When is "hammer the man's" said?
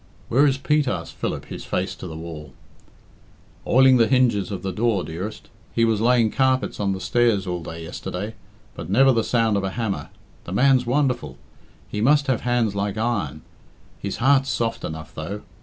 9.69-10.87